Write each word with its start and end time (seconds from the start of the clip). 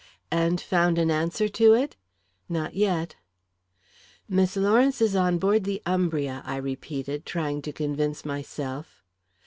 "And 0.31 0.59
found 0.59 0.97
an 0.97 1.11
answer 1.11 1.47
to 1.47 1.73
it?" 1.75 1.95
"Not 2.49 2.73
yet." 2.73 3.17
"Miss 4.27 4.55
Lawrence 4.55 4.99
is 4.99 5.15
on 5.15 5.37
board 5.37 5.63
the 5.63 5.79
Umbria," 5.85 6.41
I 6.43 6.55
repeated, 6.55 7.23
trying 7.23 7.61
to 7.61 7.71
convince 7.71 8.25
myself. 8.25 9.03